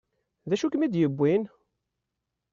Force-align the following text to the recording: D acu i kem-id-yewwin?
D 0.49 0.51
acu 0.53 0.65
i 0.69 0.71
kem-id-yewwin? 0.71 1.43